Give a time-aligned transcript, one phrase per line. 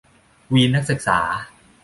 [0.53, 1.19] วีนนักศึกษา